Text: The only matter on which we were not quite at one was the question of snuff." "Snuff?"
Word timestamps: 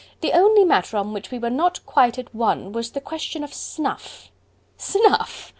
The 0.21 0.33
only 0.33 0.63
matter 0.63 0.97
on 0.97 1.13
which 1.13 1.29
we 1.29 1.37
were 1.37 1.51
not 1.51 1.85
quite 1.85 2.17
at 2.17 2.33
one 2.33 2.71
was 2.71 2.89
the 2.89 2.99
question 3.01 3.43
of 3.43 3.53
snuff." 3.53 4.31
"Snuff?" 4.75 5.49